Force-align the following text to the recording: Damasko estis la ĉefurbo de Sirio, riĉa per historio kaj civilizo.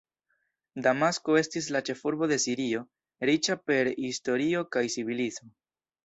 Damasko 0.85 1.33
estis 1.41 1.67
la 1.75 1.81
ĉefurbo 1.89 2.29
de 2.31 2.37
Sirio, 2.45 2.81
riĉa 3.31 3.57
per 3.71 3.91
historio 4.07 4.63
kaj 4.77 4.83
civilizo. 4.95 5.47